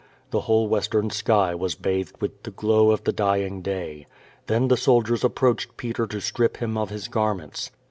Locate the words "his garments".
6.89-7.69